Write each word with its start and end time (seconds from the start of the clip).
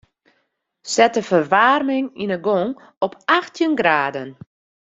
Set 0.93 1.13
de 1.17 1.23
ferwaarming 1.29 2.07
yn 2.23 2.33
'e 2.35 2.39
gong 2.45 2.71
op 3.05 3.13
achttjin 3.37 3.73
graden. 3.81 4.29